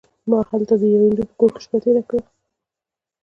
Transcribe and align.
ما 0.29 0.39
هلته 0.49 0.73
د 0.77 0.83
یوه 0.93 1.07
هندو 1.09 1.23
په 1.29 1.33
کور 1.39 1.49
کې 1.53 1.61
شپه 1.65 1.77
تېره 1.83 2.03
کړه. 2.09 2.23